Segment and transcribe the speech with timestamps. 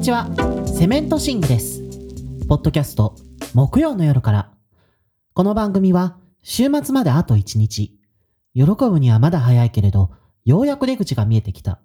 [0.00, 0.30] にちは。
[0.66, 1.82] セメントシングです。
[2.48, 3.16] ポッドキャスト
[3.52, 4.50] 木曜の夜から。
[5.34, 7.98] この番組は週末まであと1日。
[8.54, 10.10] 喜ぶにはまだ早いけれど
[10.46, 11.80] ようやく出口が見えてきた。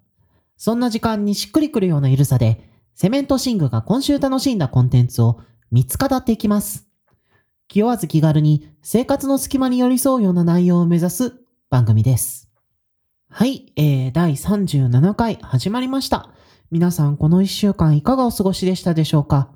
[0.55, 5.41] そんな時間にしっくりくるようなゆるさでセメントシングが今週楽しんだコンテンツを
[5.73, 6.87] 3つ語っていきます。
[7.67, 11.33] 気負わず気軽に生活の隙間に寄り添うような内容を目指す
[11.69, 12.47] 番組です。
[13.27, 16.29] はい、えー、第37回始まりました。
[16.71, 19.49] 皆さんこの一週間いかがお過ごしでしたでしょうか？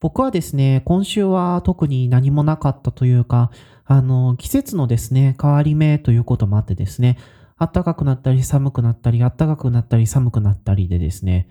[0.00, 3.50] 僕はですね、今週は特に何もなかったというか、
[3.84, 7.18] あの、季節のですね、変わり目ということもあってですね、
[7.58, 11.48] 暖かくなったり寒くなったり、暖かくなったり寒くなったりでですね、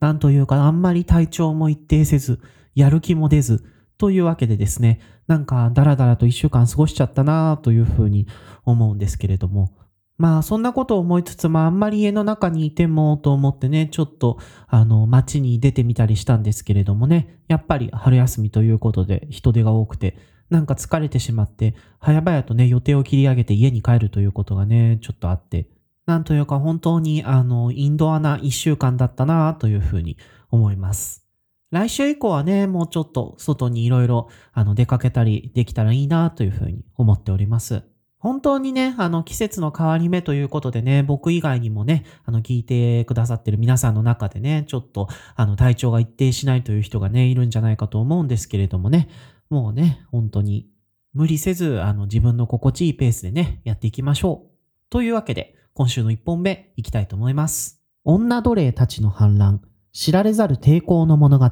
[0.00, 2.40] なんというかあんまり体調も一定せず、
[2.74, 3.64] やる気も出ず、
[3.96, 8.26] というわけでですね、なんかダラダラと一週間過ごしちゃったなというふうに
[8.64, 9.70] 思うんですけれども、
[10.18, 20.16] まあそんなことを思いつつもあんまり家の中にいてもと思ってね、ちょっとあの街に出てみたりしたんですけれどもね、やっぱり春休みということで人手が多くて、
[20.48, 25.68] なんか疲れてしまって、早々とね予定を切り上げて家に帰るということがね、ちょっとあって、
[26.06, 30.16] なんというか本当にあのインドアな一週間だったなというふうに
[30.50, 31.26] 思います。
[31.72, 34.28] 来週以降はね、もうちょっと外にいろいろ
[34.74, 37.82] 出かけたりできたらいいなというふうに思っております。
[38.18, 49.08] 本当にね、あの季節の変わり目ということでね、僕以外にもね、あの聞いてくださってる皆さんの中でね、ちょっとあの体調が一定しないという人がね、いるんじゃないかと思うんですけれどもね、
[49.50, 50.68] もうね、本当に
[51.12, 54.50] 無理せず、あの自分の心地いいペースでね、やっていきましょう。
[54.90, 57.82] というわけで、今週の一本目いきたいと思います。
[58.04, 59.60] 女奴隷たちの反乱、
[59.92, 61.50] 知られざる抵抗の物語。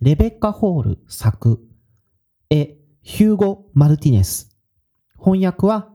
[0.00, 1.60] レベッカ・ホール作、
[2.50, 4.55] 絵、ヒューゴ・マルティネス。
[5.18, 5.90] 翻訳は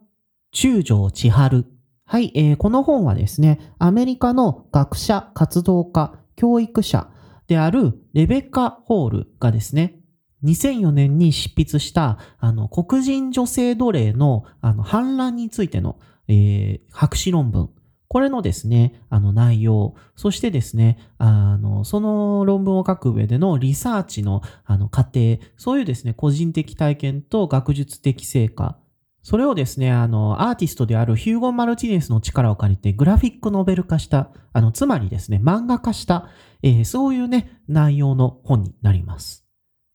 [0.52, 1.66] 中条千春。
[2.06, 7.10] はい、えー、この本はですね、アメリカの学者、活動家、教育者
[7.48, 10.02] であるレベッカ・ホールがですね、
[10.44, 17.70] 2004年に執筆したあの黒人女性奴隷のあの反乱についての、えー、博士論文。
[18.08, 28.78] これのですね、あの内容、そしてですね、あの、その論文を書く上でのリサーチのあの過程、そういうですね、個人的体験と学術的成果、
[29.24, 36.30] それをですね、あの、アーティストであるヒューゴン・マルティネスの力を借りてグラフィックノベル化した、あの、つまりですね、漫画化した、
[36.64, 39.46] えー、そういうね、内容の本になります。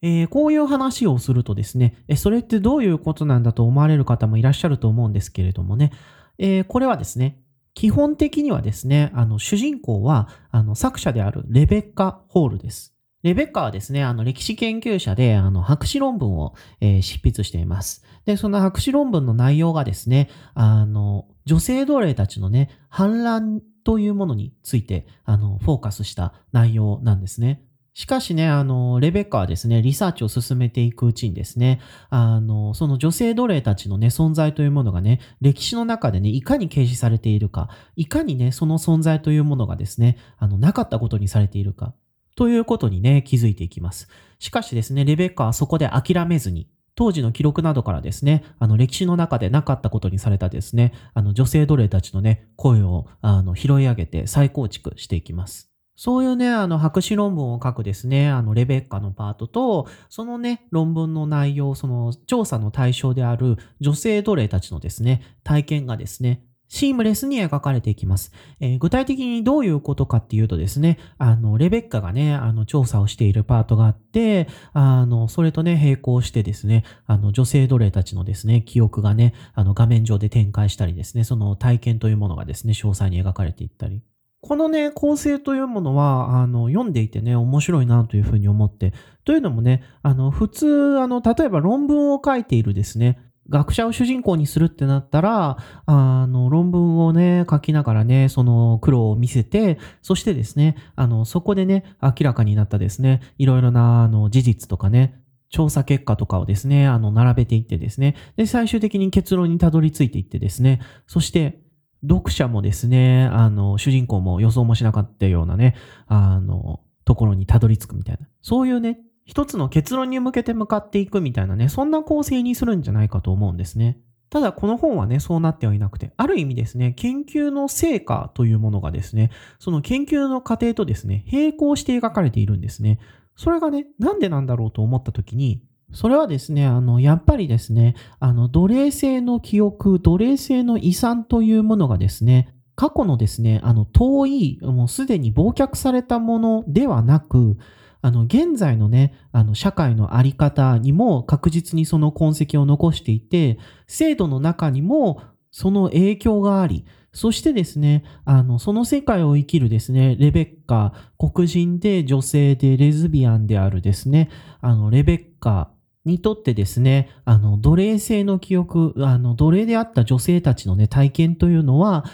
[0.02, 5.90] えー、こういう話をするとですね、それってどういうことなんだと思われる方もいらっしゃると思うんですけれどもね、
[6.38, 7.40] えー、これはですね、
[7.74, 12.95] 基本的にはですね、あの、主人公は、あの、作者であるレベッカ・ホールです。
[13.26, 18.04] レベッカはですね、あの歴史研究者で、あの博士論文を、えー、執筆しています。
[18.24, 27.64] で、その博士論文の内容がですね、あの、女性奴隷たちのね、反乱というものについて、あの、フォーカスした内容なんですね。
[27.94, 41.92] しかしね、あの、レベッカはですね、リサーチを進めていくうちにですね、あの、その女性奴隷たちのね、存在というものがね、歴史の中でね、いかに掲示されているか、いかにね、その存在というものがですね、あの、なかったことにされているか、
[42.36, 44.08] ということにね、気づいていきます。
[44.38, 55.70] しかしですね、レベッカはそこで諦めずに、当時の記録などからですね、あの歴史の中でなかったことにされたですね、あの女性奴隷たちのね、声をあの拾い上げて再構築していきます。
[55.96, 68.32] そういうね、あの、博士論文を書くですね、あの、レベッカのパートと、そのね、論文の内容、その、調査の対象である女性奴隷たちのですね、体験がですね、シームレスに描かれていきます。
[68.60, 84.02] えー、具体的にどういうことかっていうとですね、あの、レベッカがね、あの、調査をしているパートがあって、あの、それとね、並行してですね、あの、女性奴隷たちのですね、記憶がね、あの、画面上で展開したりですね、その体験というものがですね、詳細に描かれていったり。
[84.40, 88.92] このね、構成というものは、あの、読んでいてね、面白いなというふうに思って、
[89.24, 111.60] というのもね、あの、普通、あの、例えば論文を書いているですね、学者を主人公にするってなったら、あの、論文をね、書きながらね、その苦労を見せて、そしてですね、あの、そこでね、明らかになったですね、いろいろな、あの、事実とかね、調査結果とかをですね、あの、並べていってですね、で、最終的に結論にたどり着いていってですね、そして、
[112.06, 115.74] 読者もですね、あの、主人公も予想もしなかったようなね、
[116.06, 118.26] あの、ところにたどり着くみたいな。
[118.42, 123.98] そういうね、一つの結論に向けて向かっていくみたいなね、そんな構成にするんじゃないかと思うんですね。
[124.30, 132.98] ただこの本はね、そうなってはいなくて、ある意味ですね、研究の成果というものがですね、その研究の過程とですね、並行して描かれているんですね。
[133.36, 135.62] それがね、なんでなんだろうと思った時に、
[135.92, 147.56] それはですね、あの、やっぱりですね、あの、奴隷制の記憶、奴隷制の遺産というものがですね、過去のですね、あの、遠い、もうすでに忘却されたものではなく、
[148.02, 164.28] あの、現在のね、あの、社会のあり方にも確実にその痕跡を残していて、制度の中にもその影響があり、そしてですね、あの、その世界を生きるですね、レベッカ、黒人で女性でレズビアンであるですね、
[164.60, 165.70] あの、レベッカ
[166.04, 172.04] にとってですね、あの、奴隷制の記憶、あの、奴隷であった女性たちのね、体験というのは、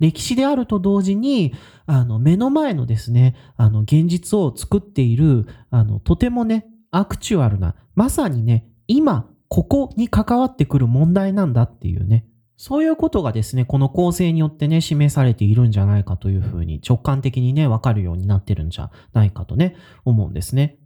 [0.00, 1.54] 歴史であると同時に、
[1.86, 12.24] あの、目の前のですね、あの、現実を作っている、あの、とてもね、アクチュアルな、まさにね、今、ここに関わってくる問題なんだっていうね、
[12.56, 20.79] そういうことがですね、この構成によってね、示されているんじゃないかというふうに直感的にね、わかるようになってるんじゃないかとね、思うんですね。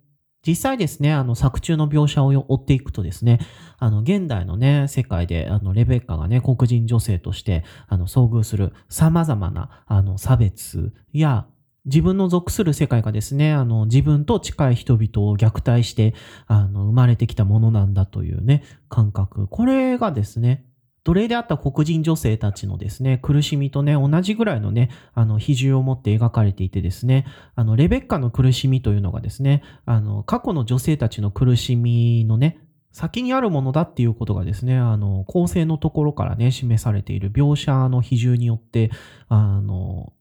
[0.46, 3.40] 実際ですね、あの作中の描写を追っていくとですね、
[3.78, 11.46] あの現代のね、世界で、あのレベッカがね、黒人女性として、あの遭遇する様々な、あの差別や、
[11.86, 16.14] 自分の属する世界がですね、あの自分と近い人々を虐待して、
[16.46, 19.48] あの生まれてきたものなんだというね、感覚。
[19.48, 20.64] これがですね、
[21.04, 32.58] 奴隷であった黒人女性たちのですね、苦しみとね、同じぐらいのね、あの、比重を持って描かれていてですね、あの、レベッカの苦しみというのがですね、あの、過去の女性たちの苦しみのね、
[32.90, 38.90] 先にあるものだっていうことがですね、あの、構成のところからね、示されている描写の比重によって、
[39.28, 40.14] あの、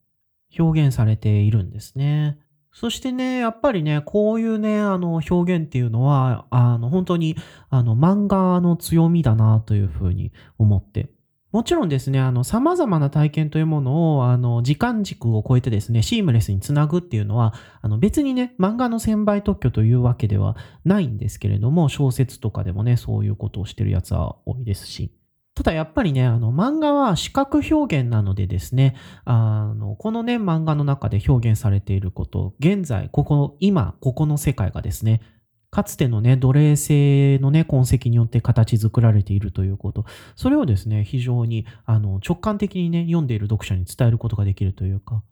[0.59, 2.37] 表現されているんですね。
[2.73, 7.35] そしてね、やっぱりね、こういうね、あの、表現っていうのは、あの、本当に、
[7.69, 11.11] あの、漫画の強みだなというふうに思って。
[11.51, 17.53] もちろんですね、あの、様々な体験というものを、あの、時間軸を超えてですね、シームレスにつなぐっていうのは、
[17.83, 25.13] あの、別にね、漫画の1000倍特許というわけではないんですけれども、小説とかでもね、そういうことをしてるやつは多いですし。
[25.55, 35.21] ただやっぱりね、あの漫画は視覚表現なのでですね、あのこのね、漫画の中で表現されていること、現在、ここ、今、ここの世界がですね、
[35.69, 40.05] かつてのね、奴隷制のね、痕跡によって形作られているということ、
[40.35, 45.23] それをですね、非常にあの直感的にね、読んでいる読者に伝えることができるというか、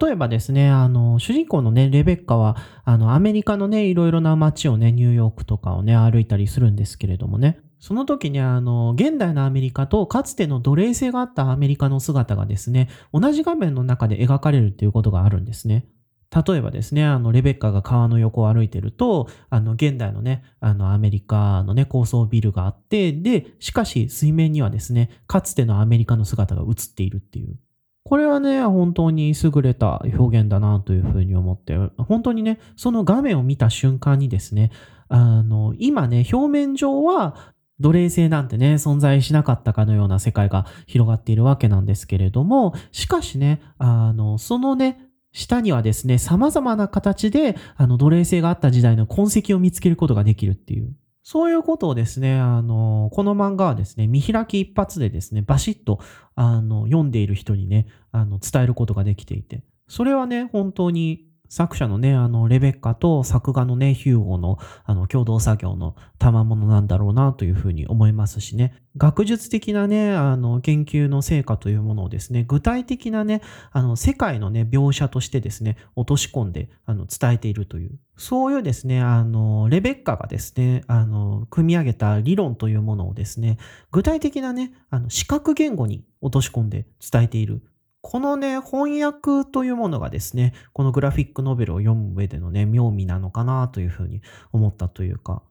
[0.00, 15.86] 例えばですね、あの、主人公のね、レベッカは、あの、アメリカのね、いろいろな街をね、ニューヨークとかをね、歩いたりするんですけれどもね、その時にあの、現代のアメリカとかつての奴隷性があったアメリカの姿がですね、同じ画面の中で描かれるっていうことがあるんですね。
[16.30, 27.56] 例えばですね、あの、レベッカが川の横を歩いてると、あの、現代のね、あの、アメリカのね、高層ビルがあって、で、しかし水面にはですね、かつてのアメリカの姿が映っているっていう。
[28.04, 34.70] これはね、本当に優れた表現だなというふうに思って、本当にね、その画面を見た瞬間にですね、
[35.08, 50.94] あの、今ね、表面上は奴隷制なんてね、存在しなかったかのような世界が広がっているわけなんですけれども、しかしね、あの、そのね、下にはですね、様々な形で、あの、奴隷制があった時代の痕跡を見つけることができるっていう。
[51.22, 56.00] そういうことをですね、あの、この漫画はですね、見開き一発でですね、バシッと、
[56.34, 73.40] あの、読んでいる人にね、あの、伝えることができていて、それはね、本当に作者のね、あの、レベッカと作画のね、ヒューゴの、あの、共同作業の賜物なんだろうなというふうに思いますしね、学術的なね、あの、研究の成果というものをですね、具体的なね、
[73.70, 83.58] あの、世界のね、描写としてですね、落とし込んで、あの、伝えているという、そういうですね、あの、レベッカがですね、あの、組み上げた理論というものをですね、
[83.90, 87.62] 具体的なね、あの、視覚言語に落とし込んで伝えている。
[88.00, 95.42] このね、翻訳というものがですね、このグラフィックノベルを読む上でのね、妙味なのかなというふうに思ったというか、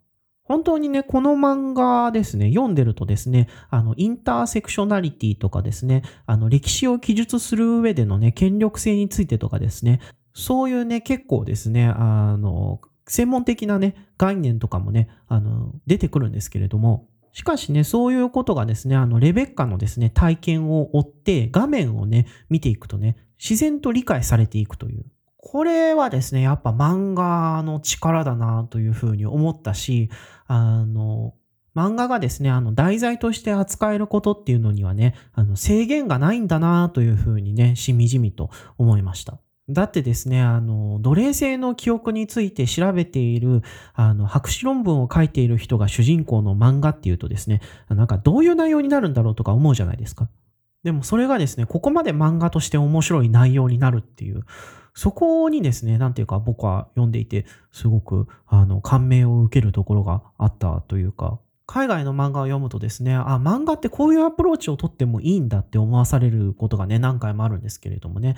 [0.48, 10.00] 本当にね、この漫画ですね、読んでるとですね、あの、インターセクショナリティとかですね、あの、歴史を記述する上でのね、権力性についてとかですね、
[10.34, 25.06] そういうね、結構ですね、あの、専門的なね、概念とかもね、あの、出てくるんですけれども、しかしね、そういうことがですね、あの、レベッカのですね、体験を追って、画面をね、見ていくとね、自然と理解されていくという。
[25.38, 30.10] これはですね、やっぱ漫画の力だなというふうに思ったし、
[30.48, 31.36] あの、
[31.76, 39.38] 漫画がですね、あの、題材として扱えることっていうのにはね、あの、制限がないんだなというふうにね、しみじみと思いました。
[39.70, 50.30] だってですね、あの、奴隷制の記憶について調べている、あの、博士論文を書いている人が主人公の漫画っていうとですね、なんかどういう内容になるんだろうとか思うじゃないですか。
[50.84, 54.46] でもそれがですね、ここまで漫画として面白い内容になるっていう、
[54.94, 68.36] そこにですね、なんていうか僕は読んでいて、すごく、あの、感銘を受けるところがあったというか、海外の漫画を読むとですね、あ、漫画ってこういうアプローチをとってもいいんだって思わされることがね、何回もあるんですけれどもね。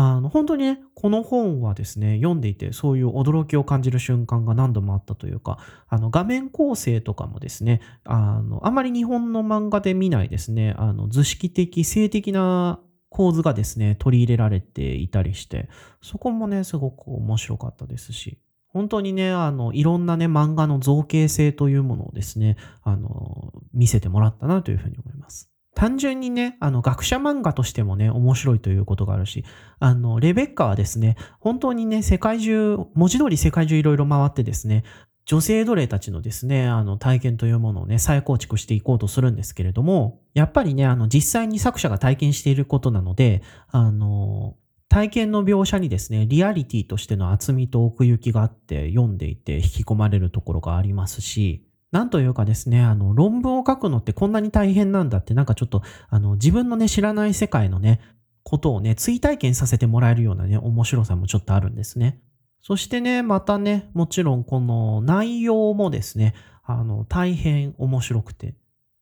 [0.00, 12.78] あの、本当にね、この本はですね、読んでいて、そういう驚きを感じる瞬間が何度もあったというか、あの、画面構成とかもですね、あの、あまり日本の漫画で見ないですね、あの、図式的、性的な
[13.08, 15.68] 構図がですね、取り入れられていたりして、
[16.00, 18.38] そこもね、すごく面白かったですし、
[18.68, 25.50] 本当にね、あの、いろんなね、漫画の造形性というものをですね、あの、見せてもらったなというふうに思います。
[25.78, 29.44] 単純にね、あの、学者漫画としてもね、面白いということがあるし、
[29.78, 34.82] あの、レベッカはですね、本当にね、世界中、文字通り世界中いろいろ回ってですね、
[35.24, 44.56] 女性奴隷たちのですね、あの体験というものをね、再構築していこうとするんですけれども、やっぱりね、あの実際に作者が体験していることなので、あの、
[44.88, 58.00] 体験の描写にですね、リアリティとしての厚みと奥行きがあって読んでいて引き込まれるところがありますし、なんというかですね、あの、論文を書くのってこんなに大変なんだって、なんかちょっと、あの、自分のね、知らない世界のね、
[58.42, 62.20] ことをね、追体験させてもらえるようなね、面白さもちょっとあるんですね。
[62.60, 68.54] そしてね、またね、もちろんこの内容もですね、あの、大変面白くて。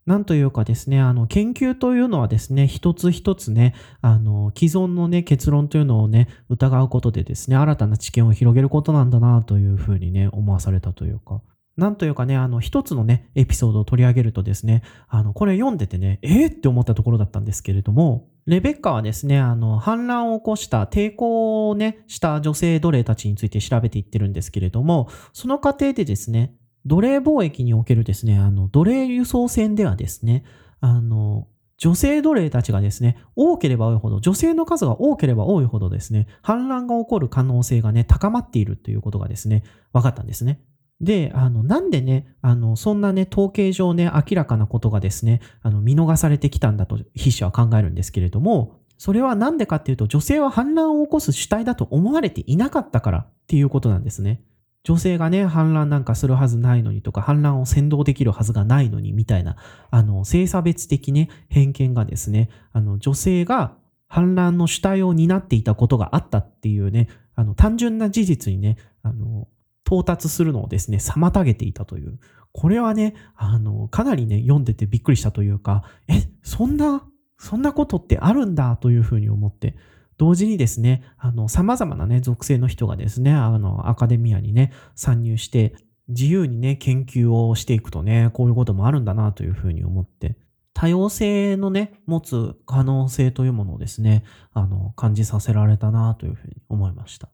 [0.04, 11.42] なんというかですね、あの、研究というのはですね、一つ一つね、あの、既存のね、結論というのをね、疑うことでですね、新たな知見を広げることなんだなというふうにね、思わされたというか。
[11.76, 26.54] なんというかね、あの、一つのね、エピソードを取り上げるとですね、あの、これ読んでてね、えー、って思ったところだったんですけれども、レベッカはですね、あの、反乱を起こした抵抗をね、した女性奴隷たちについて調べていってるんですけれども、その過程でですね、
[26.86, 30.44] 奴隷貿易におけるですね、あの、奴隷輸送船ではですね、
[30.80, 40.60] あの、女性奴隷たちがですね、多ければ多いほど、女性の数が多ければ多いほどですね、反乱が起こる可能性がね、高まっているということがですね、分かったんですね。
[41.00, 54.42] で、あの、なんでね、あの、そんなね、統計上ね、明らかなことがですね、あの、見逃されてきたんだと筆者は考えるんですけれども、それはなんでかっていうと、女性は反乱を起こす主体だと思われていなかったからっていうことなんですね。
[54.84, 59.56] 女性がね、反乱なんかするはずないのにとか、反乱を先導できるはずがないのにみたいな、
[59.90, 63.76] あの、性差別的ね、偏見がですね、あの、女性が
[64.08, 69.48] 反乱の主体を担っていたことがあったっていうね、あの、単純な事実にね、あの、
[69.86, 72.18] 到達するのをですね、妨げていたという。
[72.52, 77.06] これはね、あの、かなりね、読んでてびっくりしたというか、え、そんな、
[77.38, 79.76] そんなことってあるんだというふうに思って、
[80.16, 85.74] 同時にですね、あの、様々なね、属性の人がですね、あの、アカデミアにね、参入して、
[86.08, 90.36] 自由にね、研究をしていくとね、こういうこともあるんだなというふうに思って、
[90.72, 97.30] 多様性のね、持つ可能性というものをですね、あの、感じさせられたなというふうに思いました。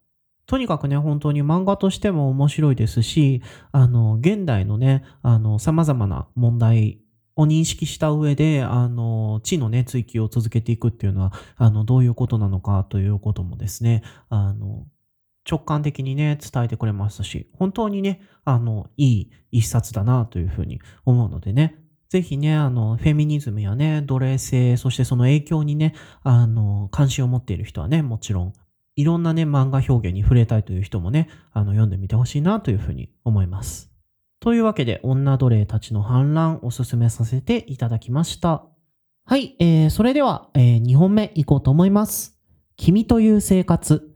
[0.52, 3.40] とにかくね、本当に漫画としても面白いですし、
[3.70, 7.00] あの、現代のね、あの、様々な問題
[7.36, 14.84] を認識した上で、あの、知のね、追求を続けていくっていうのは、あの、どういうことなのかということもですね、あの、
[15.50, 28.52] 直感的にね、伝えてくれましたし、本当にね、あの、いい一冊だなというふうに思うのでね、ぜひね、あの、フェミニズムやね、奴隷性、そしてその影響にね、あの、関心を持っている人はね、もちろん、
[28.96, 33.90] いろんなね、漫画表現に触れたいという人もね、あの、読んでみてほしいなというふうに思います。
[34.40, 38.64] というわけで、女奴隷たちの反乱おすすめさせていただきました。
[39.24, 42.36] はい、えー、それでは、えー、2本目いこうと思います。
[42.76, 44.10] 君という生活。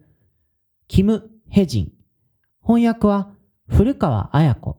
[0.89, 1.93] キム・ヘジン。
[2.61, 3.31] 翻訳は
[3.69, 4.79] 古川彩子。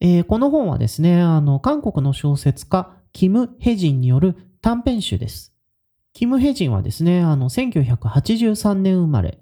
[0.00, 5.54] えー、この本はですね、あの、韓国の小説家、キム・ヘジンによる短編集です。
[6.18, 9.38] キム・ヘジンはですね、あの、1983年生まれ、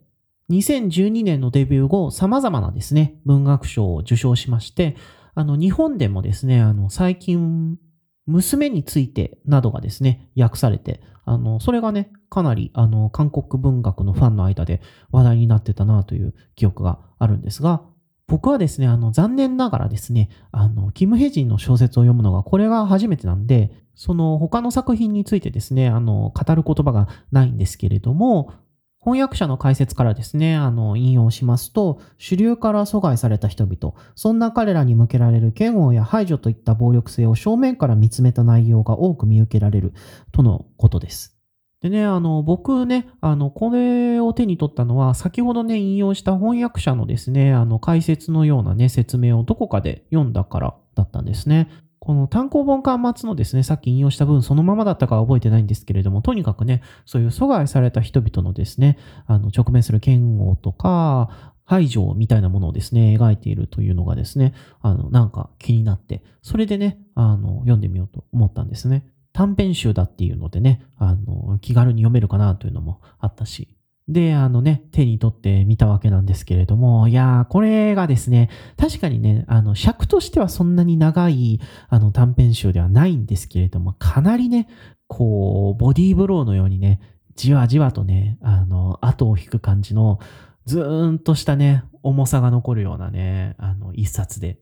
[0.50, 4.95] 2012年のデビュー後、様々なですね、文学賞を受賞しまして、
[5.35, 7.78] あの、日本でもですね、あの、最近、
[8.26, 17.85] 娘についてなどがですね、訳されて、あの、それがね、かなり、あの、韓国文学のファンの間で話題になってたなという記憶があるんですが、
[18.28, 28.52] 僕はですね、あの、残念ながらですね、あの、キム・ヘジンの小説を読むのが、これが初めてなんで、その他の作品についてですね、あの、語る言葉がないんですけれども、
[28.99, 39.92] 翻訳者の解説からですね、あの、引用しますと、主流から阻害された人々、そんな彼らに向けられる嫌悪や排除といった暴力性を正面から見つめた内容が多く見受けられる
[40.33, 41.35] とのことです。
[41.83, 51.68] でね、あの、僕ね、あの、これを手に取ったのは、先ほどね、引用した翻訳者のですね、あの、解説のようなね、説明をどこかで読んだからだったんですね。
[51.99, 69.04] この単行本巻末のですね、さっき引用した分そのままだったかは覚えてないんですけれども、とにかくね、そういう阻害された人々のですね、あの、直面する嫌悪とか、排除みたいなものをですね、描いているというのがですね、あの、なんか気になって、それでね、あの、読んでみようと思ったんですね。
[69.36, 73.68] 短編集だっていうのでね、あの、気軽に読めるかなというのもあったし、
[74.08, 84.68] で、あのね、手に取ってみたわけなんですけれども、いやー、これがですね、確かにね、あの、尺としてはそんなに長い、あの、短編集ではないんですけれども、かなりね、
[85.06, 87.00] こう、ボディーブローのようにね、
[87.34, 90.18] じわじわとね、あの、後を引く感じの、
[90.64, 94.60] ずーんとしたね、重さが残るようなね、あの、一冊で。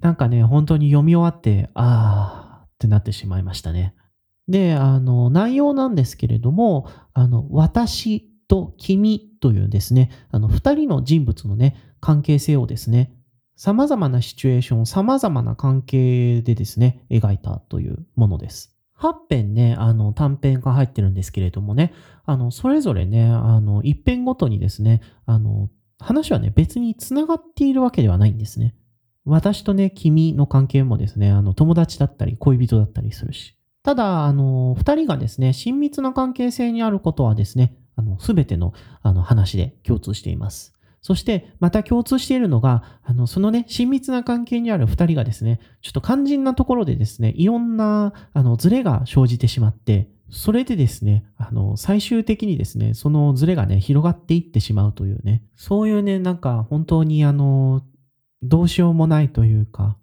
[0.00, 3.94] なんかね、本当に読み終わって、あーってなってしまいましたね。
[4.48, 13.12] で、あの、内容なんですけれども、あの、私と君というですね、あの、二人の人物のね、関係性をですね、
[13.56, 18.76] 様々なシチュエーション、様々な関係でですね、描いたというものです。
[18.98, 21.92] 8編ね、あの、短編が入ってるんですけれどもね、
[22.24, 28.74] あの、それぞれね、あの、一編ごとにですね、あの、話はね、別に繋がっているわけではないんですね。
[29.24, 33.56] 私とね、君の関係もですね、あの、友達だったり、恋人だったりするし。
[33.86, 40.74] ただ、あの、二人がですね、親密な関係性にあることはですね、あの、すべての、あの、話で共通しています。
[41.02, 57.84] そして、また共通しているのが、あの、そのね、親密な関係にある二人がですね、ちょっと肝心なところでですね、いろんな、あの、ズレが生じてしまって、それでですね、あの、最終的にですね、そのズレがね、広がっていってしまうというね、そういうね、なんか本当にあの、
[58.42, 59.96] どうしようもないというか、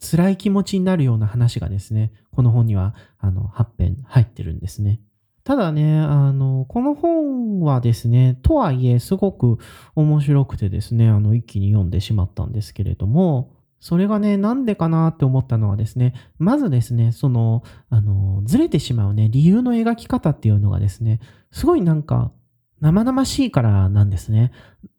[0.00, 5.00] 辛い気持ちになるような話がですね、この本には、あの、8編入ってるんですね。
[5.44, 9.58] ただね、あの、この本はですね、とはいえすごく
[9.94, 21.20] 面白くてですね、あの、一気に読んでしまったんですけれども、それがね、なんでかなって思ったのはですね、まずですね、その、あの、ずれてしまうね、理由の描き方っていうのがですね、
[21.52, 22.32] すごいなんか、
[22.80, 24.50] 生々しいからなんですね。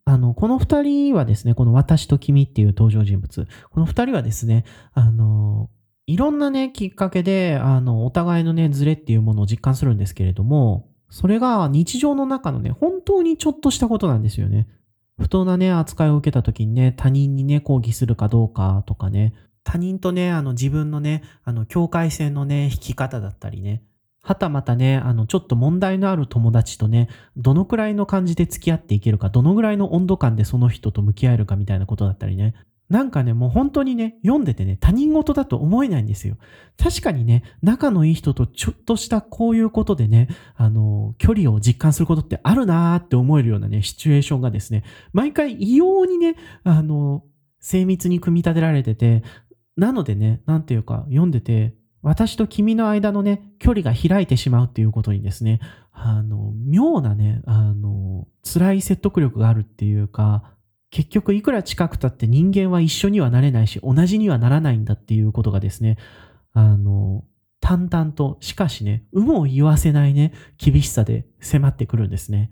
[0.07, 5.69] あの、この二人はですね、この私と君っていう登場人物、この二人はですね、あの、
[6.05, 14.69] いろんなね、きっかけで、あの、お互いのね、ズレっていうものを実感するんですけれども、それが日常の中のね、本当にちょっとしたことなんですよね。
[15.19, 19.33] 不当なね、扱いを受けた時にね、他人にね、抗議するかどうかとかね、
[19.65, 23.83] 他人とね、あの自分のね、あの境界線のね、引き方だったりね、
[24.27, 32.53] はたまたね、あの、ちょっと問題のある友達とね、どのくらいの感じで付き合っていけるか、どのぐらいの温度感でその人と向き合えるかみたいなことだったりね、
[32.89, 36.35] なんかね、もう本当にね、読んでてね、他人事だと思えないんですよ。
[36.77, 46.35] 確かにね、仲のいい人とちょっとしたこういうことでね、あの、距離を実感することってあるなーって思えるようなね、シチュエーションがですね、毎回異様にね、
[46.65, 47.23] あの、
[47.61, 49.23] 精密に組み立てられてて、
[49.77, 51.75] なのでね、なんていうか、読んでて、
[52.07, 55.59] 私と君の間のね、距離が開いてしまうっていうことにですね、
[55.91, 60.55] あの、妙なね、あの、辛い説得力があるっていうか、
[60.89, 65.97] 結局いくら近くたって人間は一緒にはなれないし、同じにはならないんだっていうことがですね、
[66.53, 67.25] あの、
[67.59, 72.51] 淡々と、しかしね、有無を言わせないね、厳しさで迫ってくるんですね。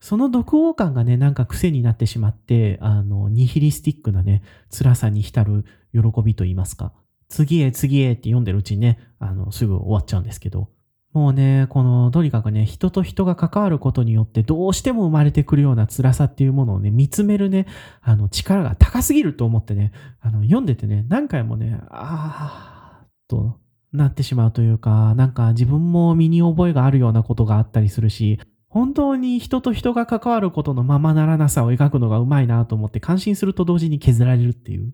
[0.00, 6.94] その独王感がね、なんか癖になってしまって、あの、ニヒリスティックなね、辛さに浸る喜びと言いますか。
[7.28, 10.68] 次へ次へって読んでるうちにね、あの、すぐ終わっちゃうんですけど、
[11.12, 17.66] もうね、この、とにかくね、人と人が関わることによってどうしても生まれてくるような辛さっていうものをね、見つめるね、
[18.02, 23.58] あの、力が高すぎると思ってね、あの、読んでてね、何回もね、あーと
[23.92, 34.92] なってしまうというか、なんか自分も身に覚えがあるようなことがあったりするし、本当に人と人が関わることのままならなさを描くのがうまいなと思って感心すると同時に削られるっていう。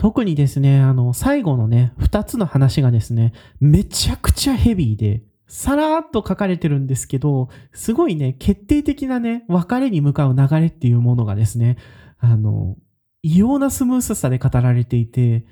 [0.00, 11.76] 特にですね、あの、最後のね、二つの話がですね、めちゃくちゃヘビーで、さらーっと書かれてるんですけど、すごいね、決定的なね、別れに向かう流れっていうものがですね、
[12.18, 12.78] あの、
[13.20, 15.44] 異様なスムースさで語られていて、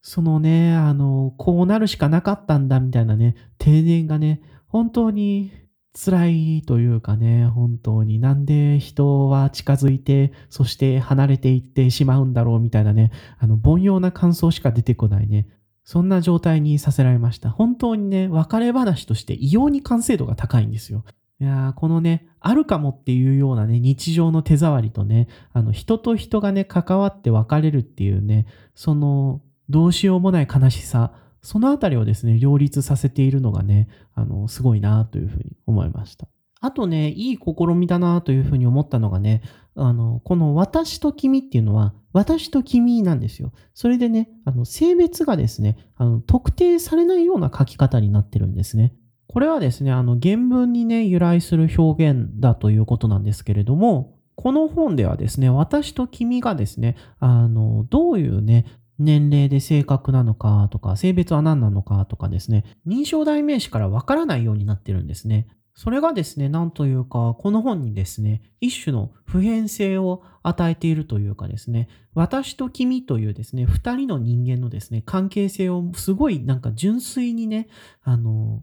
[0.00, 5.52] そのね、あの、こうなるしかなかったんだみたいなね、定年がね、本当に
[5.94, 15.46] 辛いというかね、本当になんで人は近づいて、そして離れていってしまうんだろうみたいなね、あの、凡庸な感想しか出てこないね、
[15.84, 17.50] そんな状態にさせられました。
[17.50, 21.04] 本当にね、別れ話として異様に完成度が高いんですよ。
[21.40, 36.28] いやこのね、あるかもっていうようなね、日常の手触りとね、あの、人と人がね、関わって別れるっていうね、その、どうしようもない悲しさ、そのあたりをですね、両立させているのがね、あの、すごいなというふうに思いました。
[36.60, 39.42] あとね、いい試みだなというふうに思ったのがね、
[39.74, 43.52] あの、この私と君っていうのは、私と君なんですよ。
[43.74, 48.94] それでね、あの、性別がですね、あの、特定されないような書き方になってるんですね。
[49.26, 58.66] これはですね、あの、原文にね、由来する表現だということなんですけれども、この本ではですね、私と君がですね、あの、どういうね、
[58.98, 65.46] 年齢で性格なのかとか、性別は何なのかとかですね、認証代名詞からわからないようになってるんですね。
[65.74, 77.68] それがですね、なんというか、この本にですね、一種の普遍性を与えているというかですね、私と君というですね、二人の人間のですね、関係性をすごいなんか純粋にね、
[78.02, 78.62] あの、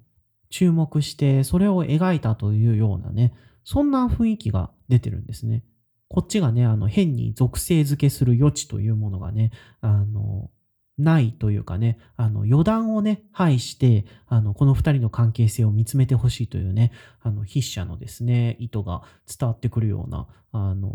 [0.50, 5.64] 注目して、それを描いたというようなね、そんな雰囲気が出てるんですね。
[6.10, 10.50] こっちがね、あの、変に属性付けする余地というものがね、あの、
[10.98, 16.92] ないというかね、あの、余談をね、排して、あの、この二人の関係性を見つめてほしいというね、
[17.22, 20.92] あの、筆者のですね、意図が伝わってくるような、あの、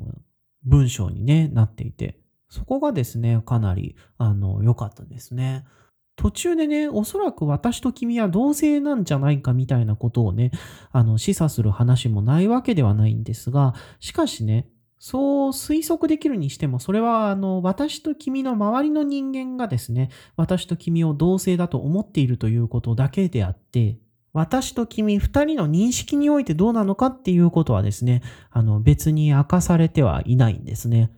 [0.64, 5.64] 文章にね、なっていて、そこがですね、かなり、あの、良かったですね。
[6.16, 10.52] 途中でね、おそらく私と君は同性なんじゃないかみたいなことをね、
[10.92, 14.68] あの、示唆する話もないわけではないんですが、しかしね、
[15.06, 23.98] そう推測できるにしても、それは、あの、私と君の周りの人間がですね、私と君を同性だと思っているということだけであって、
[24.32, 31.10] 私と君二人の認識においてどうなのかっていうことはですね、あの、別に明かされてはいないんですね。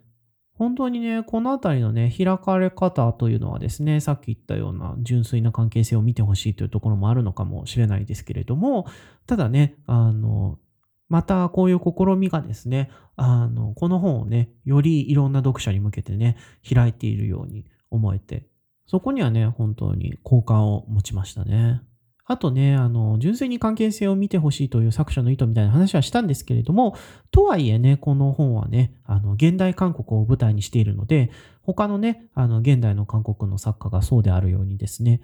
[0.59, 8.88] 本当にね、このあたりのね、開かれ方というのはですね、さっき言ったような純粋な関係性を見てほしいというところもあるのかもしれないですけれども、
[9.29, 10.59] ただね、あの、
[11.08, 16.36] またこういう試みがですね、あの、この本をね、よりいろんな読者に向けてね、
[16.68, 18.46] 開いているように思えて、
[18.86, 21.82] そこにはね、本当に好感を持ちましたね。
[22.28, 26.96] あとね、あの、純粋に関係性を見てほしいという作者の意図みたいな話はしたんですけれども、
[27.30, 31.30] とはいえね、この本はね、あの、現代韓国を舞台にしているので、
[31.62, 35.20] 他のね、あの、現代の韓国の作家がそうであるようにですね、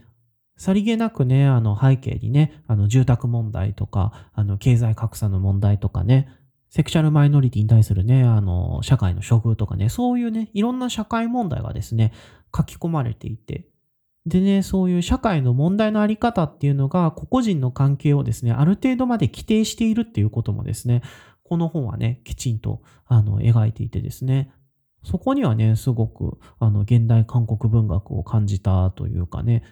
[0.63, 6.29] さりげなくね、あの背景にね、あの住宅問題とか、あの経済格差の問題とかね、
[6.71, 12.13] セクシャルマイノリティに対するね、あの、社会の処遇とかね、そういうね、いろんな社会問題がですね、
[12.57, 13.67] 書き込まれていて、
[14.25, 21.03] でね、そういう社会の問題のあり方っていうのが、個々人の関係をですね、ある程度まで規定しているっていうこともですね、
[21.43, 24.53] この本はね、きちんと、あの、描いていてですね、
[25.03, 29.65] そこにはね、すごく、あの、現代韓国文学を感じたというかね、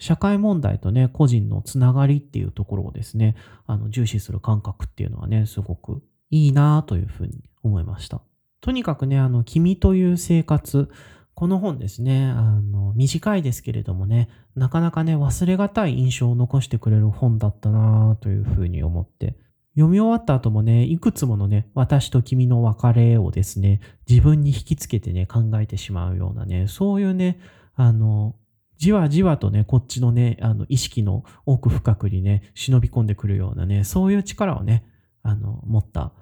[0.00, 3.36] 社会問題とね、個人のつながりっていうところをですね、
[3.66, 8.22] あの、重視する感覚っていうのはね、すごくいいなというふうに思いました。
[8.62, 10.90] とにかくね、あの、君という生活、
[11.34, 19.36] この本ですね、あの、短いですけれどもね、なかなかね、忘れがたい印象を残してくれる本だったなというふうに思って、
[19.74, 27.38] 読み終わった後もね、いくつものね、私と君の別れをですね、自分に引きつけてね、考えてしまうようなね、そういうね、
[27.74, 28.34] あの、
[28.80, 34.86] じわじわとね、こっちのね、あの、意識の奥深くにね、忍び込んでくるようなね、そういう力をね、
[35.22, 36.14] あの、持った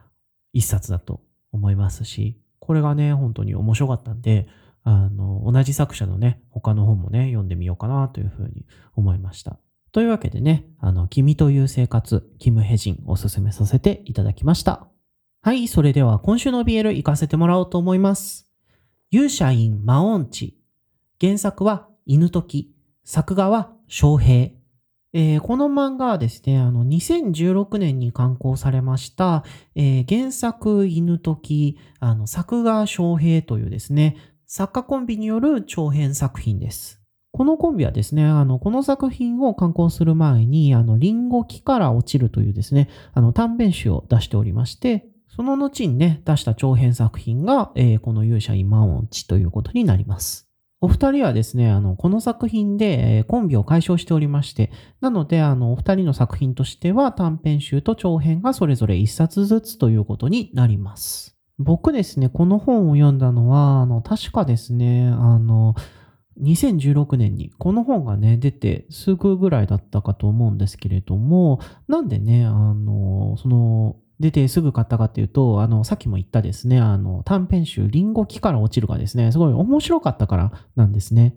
[0.52, 1.20] 一冊だと
[1.52, 4.48] 思いますし、これがね、本当に面白かったんで、
[4.82, 8.66] あの、同じ作者のね、他の本もね、読んでみようかなというふうに
[8.96, 9.60] 思いました。
[9.92, 14.88] というわけでね、あの、君という生活、キム・ヘジンおすすめさせていただきました。
[15.42, 18.50] はい、それでは今週の BL 行かせてもらおうと思います。
[19.12, 20.58] 勇者イン・マオンチ。
[21.20, 24.52] 原作は犬時、作画は翔平。
[25.12, 29.44] えー、この漫画はですね、あの、2016年に刊行されました、
[29.74, 34.16] えー、原作犬時、あの、作画翔平というですね、
[34.46, 36.98] 作家コンビによる長編作品です。
[37.30, 50.47] このコンビはですね、あの、この作品を刊行する前に、あの、リンゴ木から落ちるというですね、あの、短編集を出しておりまして、その後にね、出した長編作品が、えー、この勇者今音地ということになります。
[50.80, 61.36] お二人はですね、あの、この作品でコンビを解消しておりまして、なので、あの、お二人の作品としては短編集と長編がそれぞれ一冊ずつということになります。
[61.58, 65.74] 僕ですね、この本を読んだのは、あの、確かですね、あの、
[66.40, 81.34] 2016年にこの本がね、出てすぐぐらいだったかと思うんですけれども、なんでね、あの、その、出てすぐ買ったかっていうと、あの、さっきも言ったですね、あの、短編集、リンゴ木から落ちるがですね、すごい面白かったからなんですね。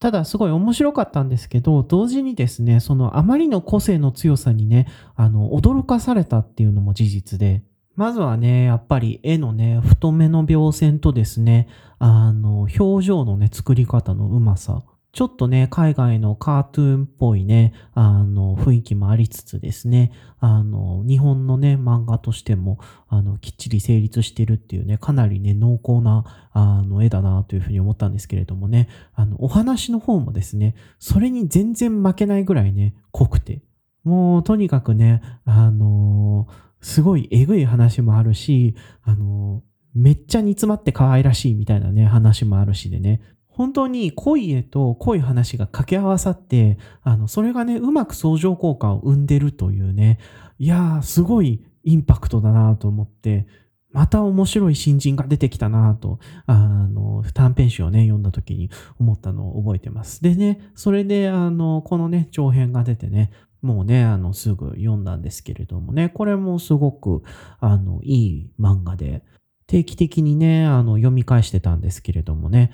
[0.00, 7.62] ただ、すごい面白かったんですけど、同時にですね、そのあまりの個性の強さにね、あの、驚かされたっていうのも事実で、
[7.94, 11.68] まずはね、やっぱり絵のね、太めの描線とですね、
[11.98, 14.82] あの、表情のね、作り方のうまさ。
[15.12, 33.62] ちょっとね、海外のカートゥーンっぽいね、あの、雰囲気もありつつですね、あの、日本のね、漫画としても、あの、きっちり成立してるっていうね、かなりね、濃厚な、あの、絵だなというふうに思ったんですけれどもね、あの、お話の方もですね、それに全然負けないぐらいね、濃くて、
[34.04, 36.48] もう、とにかくね、あの
[36.80, 39.62] すごいえぐい話もあるし、あの
[39.94, 43.20] めっちゃ煮詰まって可愛らしいみたいなね、話もあるしでね、
[43.52, 50.18] 本当に濃い絵と濃い話が掛け合わさって、あの、それがね、うまく相乗効果を生んでるというね、
[50.58, 53.46] いやー、すごいインパクトだなと思って、
[53.92, 60.22] また面白い新人が出てきたなと、あの、短編集をね、読んだ時に思ったのを覚えてます。
[60.22, 67.22] でね、それで、あの、このね、長編が出てね、もうね、あの、すぐ読んだんですけれどもね、これもすごく、
[67.60, 69.22] あの、いい漫画で、
[69.66, 72.72] 定期的にね、あの、読み返してたんですけれどもね、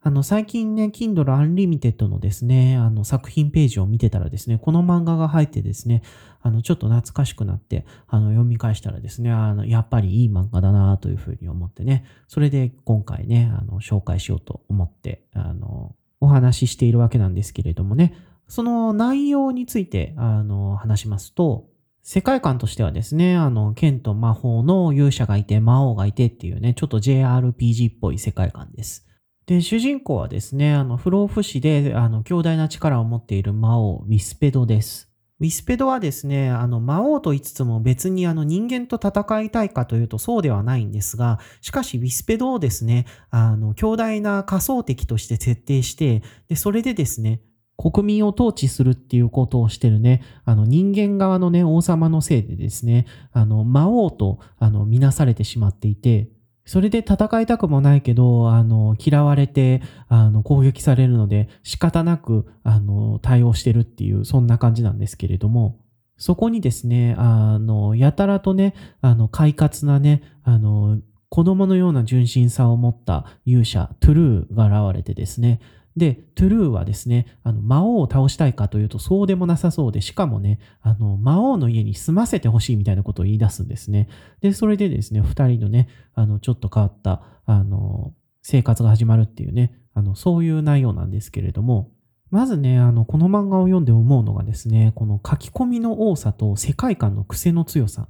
[0.00, 6.02] あの、最近ね、Kindle Unlimited のですね、あの、作品ページを見てたらですね、この漫画が入ってですね、
[6.40, 18.14] あの、ちょっと懐かしくなって、あの、読み返したらですね、あの、やっぱりいい漫画だなというふうに思ってね、それで今回ね、あの、紹介しようと思って、あの、お話ししているわけなんですけれどもね、
[18.46, 21.66] その内容について、あの、話しますと、
[22.04, 29.07] 世界観としてはですね、あの、剣と魔法の勇者がいて、魔王がいてっていうね、ちょっと JRPG っぽい世界観です。
[29.48, 35.08] で、主人公はですね、あの、不老不死で、あの、強大な力を持っている魔王、ウィスペドです。
[35.40, 47.40] ウィスペドはですね、あの、魔王と言いつつも別にあの人間と戦いたいかというとそうではないんですが、しかしウィスペドをですね、あの、強大な仮想敵として設定して、で、それでですね、
[47.78, 56.28] 国民を統治するっていうことをしてるね、あの人間側のね、王様のせいでですね、あの、魔王と、あの、みなされてしまっていて、
[56.68, 65.80] それで戦いたくもないけど、あの、嫌われて、あの、攻撃されるので、仕方なく、あの、対応してるっていう、そんな感じなんですけれども、
[66.18, 71.00] そこにですね、あの、やたらとね、あの、快活なね、あの、
[71.30, 75.60] 子供のような純真さを持った勇者、トゥルーが現れてですね、
[75.98, 84.08] で、トゥルーはですね、あの魔王を倒したいかというとそうでもなさそうで、しかもね、あの魔王の家に住ませてほしいみたいなことを言い出すんですね。
[84.40, 91.90] で、それでですね、二人のね、あのちょっと変わった、あの、生活が始まるっていうね、あの、そういう内容なんですけれども、
[92.30, 98.08] まずね、あの、この漫画を読んで思うのがですね、この書き込みの多さと世界観の癖の強さ。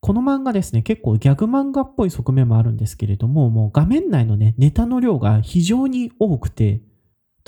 [0.00, 6.80] この漫画ですね、結構ギャグ漫画っぽい側面もあるんですけれども、もう画面内のね、ネタの量が非常に多くて、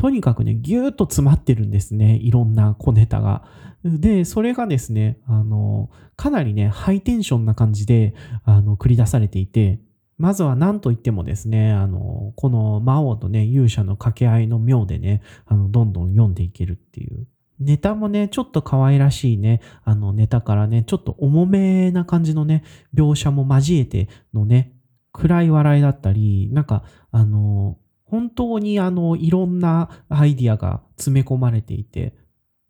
[0.01, 2.17] とにかくね、ぎゅーっと詰まってるんですね。
[2.17, 3.45] いろんな小ネタが。
[3.85, 9.79] で、それがですね、あの、かなりね、ハイテンションな感じで、あの、繰り出されていて、
[10.17, 17.27] まずは何と言ってもですね、あの、この魔王とね、勇者の掛け合いの妙でね、あの、どんどん読んでいけるっていう。
[17.59, 24.73] ネタもね、ちょっと可愛らしいね、あの、ネタからね、ちょっと重めな感じのね、描写も交えてのね、
[25.13, 27.77] 暗い笑いだったり、なんか、あの、
[28.11, 32.14] 本当にあの、いろんなアイディアが詰め込まれていて、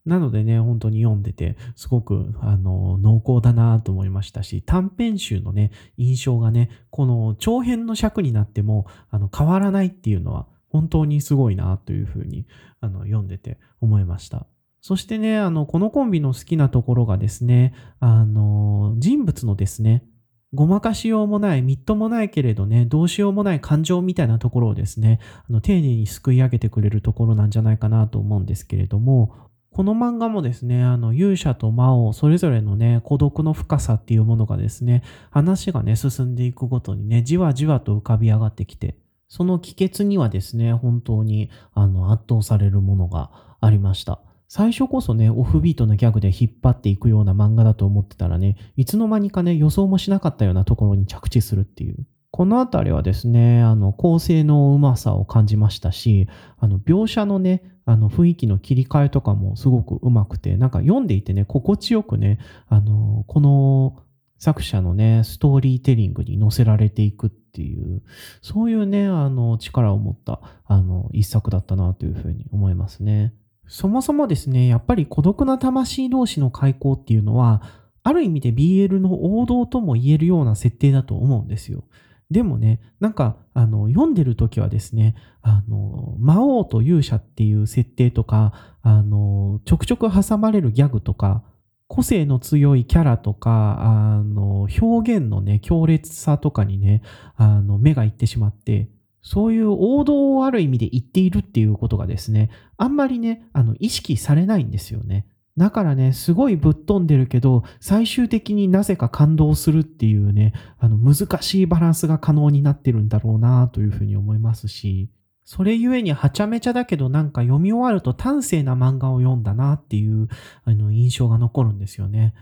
[0.07, 12.47] なのでね、本当に読んでて、すごく、あの、濃厚だなと思いましたし、短編集のね、印象がね、この長編の尺になっても、あの、変わらないっていうのは、本当にすごいなというふうに、
[12.81, 14.47] あの、読んでて思いました。
[14.81, 20.05] そしてね、あの、このコンビの好きなところがですね、あの、人物のですね、
[20.53, 29.35] ごまかしようもない、みっともないけれどね、どうしようもない感情みたいなところをですね、あの丁寧にすくい上げてくれるところなんじゃないかなと思うんですけれども、
[29.73, 38.97] この漫画もですね、あの、勇者と魔王、それぞれのね、孤独の深さっていうものがですね、話がね、進んでいくごとにね、じわじわと浮かび上がってきて、
[39.29, 44.21] その帰結にはですね、本当に、あの、圧倒されるものがありました。
[44.53, 52.05] 最初こそね、オフビートのギャグで引っ張っていくような漫画だと思ってたらね、いつの間にかね、予想もしなかったようなところに着地するっていう。
[52.33, 56.27] このあたりはですね、あの、構成のうまさを感じましたし、
[56.59, 64.03] あの、描写のね、あの、雰囲気の切り替えとかもすごくうまくて、なんか読んでいてね、心地よくね、あの、この
[64.39, 68.03] 作者のね、ストーリーテリングに乗せられていくっていう、
[68.43, 73.33] そういうね、あの、力を持った、あの、一作だったなというふうに思いますね。
[73.71, 77.63] そもそもですね、やっぱり孤独な魂同士の開口っていうのは、
[78.03, 81.85] ある意味で BL の王道とも言えるような設定だと思うんですよ。
[82.33, 91.45] でもね、なんか、あの、読んでる時はですね、あの、魔王と勇者っていう設定とか、あの、ちょくちょく挟まれるギャグとか、
[91.87, 97.03] 個性の強いキャラとか、あの、表現のね、強烈さとかにね、
[97.37, 98.91] あの、目がいってしまって、
[99.23, 105.27] そういう王道をある意味で言っているっていうことがですね、あんまりね、あの、意識されないんですよね。
[105.57, 115.11] だからね、すごいぶっ飛んでるけど、最終的になぜか感動するっていうね、あの、難しいバランスが可能になってるんだろうなというふうに思いますし、
[115.45, 120.29] それゆえにはちゃめちゃだけどなんか読み終わると端正な漫画を読んだなっていう
[120.63, 122.35] あの印象が残るんですよね。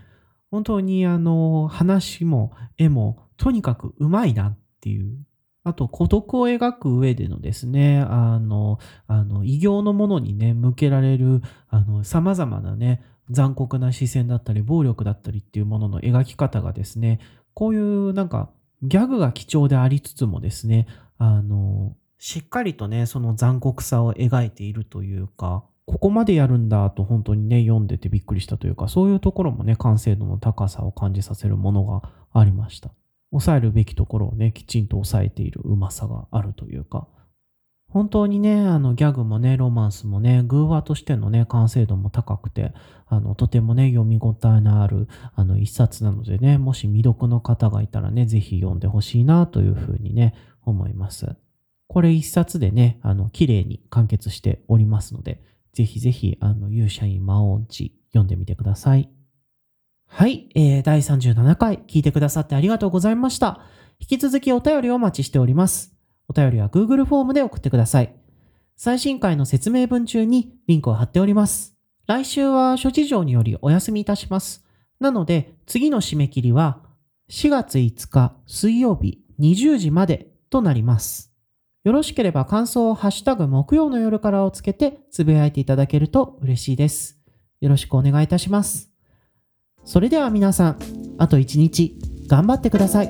[0.51, 5.25] 本当にあの話も絵もとにかくうまいなっていう
[5.63, 17.19] あと、孤独を描く上でのですね、あの、あの、異形のものにね、向けられる、あの、様々なね、残酷な視線だったり、暴力だったりっていうものの描き方がですね、
[17.53, 18.49] こういうなんか、
[18.81, 32.91] ギャグが貴重でありつつもですね、あの、しっかりとね、その残酷さを描いているというか、ここまでやるんだと本当にね、読んでてびっくりしたというか、そういうところもね、完成度の高さを感じさせるものがありました。
[33.31, 37.07] 抑えるべきところをね、きちんと抑えているうまさがあるというか、
[37.89, 42.71] 本当にね、あの、ギャグもね、ロマンスもね、偶話としてのね、完成度も高くて、
[43.07, 51.35] あの、とてもね、読み応えのある、あの、一冊なのでね、もし未読の方がいたらね、ぜひ読んでほしいな、というふうにね、思います。
[51.87, 55.41] これ一冊でね、あの、綺麗に完結しておりますので、
[55.73, 59.09] ぜひぜひ、あの、勇者院魔王地、読んでみてください。
[60.11, 63.61] はい、えー、第37回聞いてくださってありがとうございました。
[63.99, 65.93] 引き続きお便りをお待ちしております。
[66.27, 68.13] お便りは Google フォームで送ってください。
[68.75, 71.75] 最新回の説明文中にリンクを貼っております。
[72.07, 74.65] 来週は諸事情によりお休みいたします。
[74.99, 76.81] なので、次の締め切りは
[77.29, 81.31] 4月5日水曜日20時までとなります。
[81.83, 87.19] よろしければ感想をハッシュタグ木曜の夜からをつけてつぶやいていただけると嬉しいです。
[87.61, 88.88] よろしくお願いいたします。
[89.89, 90.77] それでは皆さん、
[91.17, 91.97] あと一日
[92.27, 93.07] 頑張ってください。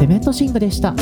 [0.00, 0.94] セメントシングでした。